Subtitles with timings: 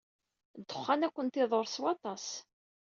[0.59, 2.27] Ddexxan ad kent-iḍurr s waṭas.